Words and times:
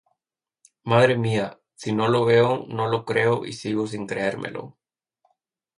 ¡Madre, 0.83 1.15
mía!. 1.15 1.59
Si 1.75 1.91
no 1.91 2.07
lo 2.07 2.25
veo, 2.25 2.65
no 2.69 2.87
lo 2.87 3.05
creo 3.05 3.45
y 3.45 3.53
sigo 3.53 3.85
sin 3.85 4.07
creérmelo. 4.07 4.79